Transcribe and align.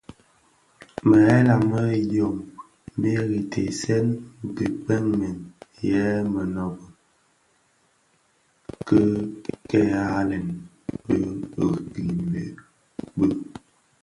Meghela 1.07 1.55
mě 1.69 1.81
zi 1.87 1.95
idyom 2.03 2.35
meri 2.99 3.39
teesèn 3.51 4.07
dhikpegmen 4.55 5.37
yè 5.89 6.03
menőbökin 6.33 9.11
kè 9.69 9.79
ghaghalen 9.91 10.47
birimbi 11.05 11.65
bhëñ, 13.17 13.33